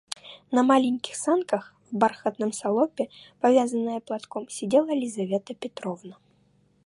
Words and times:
На 0.51 0.63
маленьких 0.63 1.15
санках, 1.15 1.75
в 1.91 1.95
бархатном 1.95 2.53
салопе, 2.53 3.11
повязанная 3.39 3.99
платком, 3.99 4.49
сидела 4.49 4.89
Лизавета 4.95 5.53
Петровна. 5.53 6.17